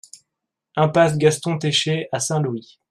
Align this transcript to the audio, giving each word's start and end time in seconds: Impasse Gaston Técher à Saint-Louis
Impasse 0.75 1.15
Gaston 1.15 1.59
Técher 1.59 2.07
à 2.11 2.19
Saint-Louis 2.19 2.79